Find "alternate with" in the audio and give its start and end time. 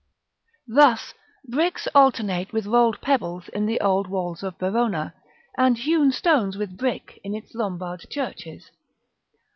1.93-2.65